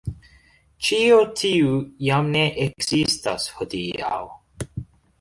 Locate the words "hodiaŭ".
3.61-4.21